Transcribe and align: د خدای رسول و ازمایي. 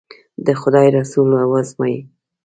د 0.45 0.47
خدای 0.61 0.87
رسول 0.97 1.29
و 1.33 1.51
ازمایي. 1.61 1.99